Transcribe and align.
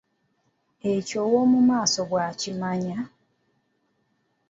Ekyo 0.93 1.17
ow’omu 1.25 1.59
maaso 1.69 2.01
bw’akimanya. 2.09 2.99